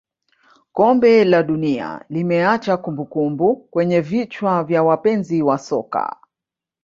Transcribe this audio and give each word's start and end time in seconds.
kombe 0.77 1.23
la 1.25 1.43
dunia 1.43 2.05
limeacha 2.09 2.77
kumbukumbu 2.77 3.55
kwenye 3.55 4.01
vichwa 4.01 4.63
vya 4.63 4.83
wapenzi 4.83 5.41
wa 5.41 5.57
soka 5.57 6.17